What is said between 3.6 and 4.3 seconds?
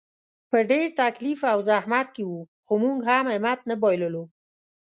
نه بایللو.